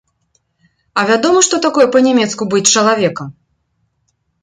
А 1.01 1.03
вядома, 1.09 1.39
што 1.49 1.55
такое 1.67 1.87
па-нямецку 1.99 2.51
быць 2.57 2.65
чалавекам! 2.73 3.27